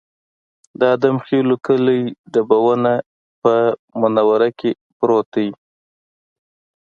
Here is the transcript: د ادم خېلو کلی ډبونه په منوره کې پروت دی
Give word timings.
د 0.79 0.81
ادم 0.95 1.15
خېلو 1.25 1.55
کلی 1.65 2.01
ډبونه 2.33 2.93
په 3.41 3.53
منوره 4.01 4.49
کې 4.59 4.71
پروت 4.97 5.27
دی 5.35 5.49